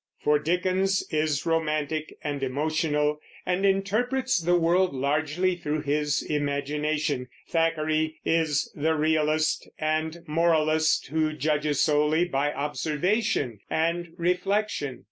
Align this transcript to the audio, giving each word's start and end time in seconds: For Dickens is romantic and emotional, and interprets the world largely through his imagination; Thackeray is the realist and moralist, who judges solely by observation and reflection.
For 0.17 0.39
Dickens 0.39 1.05
is 1.11 1.45
romantic 1.45 2.17
and 2.23 2.41
emotional, 2.41 3.19
and 3.45 3.63
interprets 3.67 4.39
the 4.41 4.57
world 4.57 4.95
largely 4.95 5.55
through 5.55 5.81
his 5.81 6.23
imagination; 6.23 7.27
Thackeray 7.49 8.15
is 8.25 8.71
the 8.73 8.95
realist 8.95 9.69
and 9.77 10.23
moralist, 10.25 11.09
who 11.09 11.33
judges 11.33 11.83
solely 11.83 12.25
by 12.25 12.51
observation 12.51 13.59
and 13.69 14.13
reflection. 14.17 14.99